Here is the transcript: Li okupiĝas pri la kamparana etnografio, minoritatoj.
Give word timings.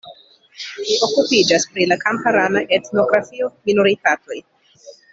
Li 0.85 0.97
okupiĝas 1.07 1.69
pri 1.75 1.87
la 1.93 1.99
kamparana 2.05 2.65
etnografio, 2.81 3.55
minoritatoj. 3.73 4.43